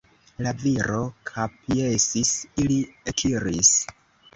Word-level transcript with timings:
La 0.45 0.53
viro 0.63 1.01
kapjesis, 1.33 2.35
ili 2.67 2.83
ekiris. 3.15 3.77